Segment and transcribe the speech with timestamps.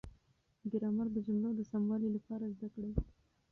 [0.71, 2.93] ګرامر د جملو د سموالي لپاره زده کړئ.